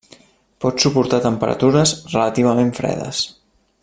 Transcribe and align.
Pot 0.63 0.85
suportar 0.85 1.19
temperatures 1.25 1.93
relativament 2.15 2.73
fredes. 2.81 3.21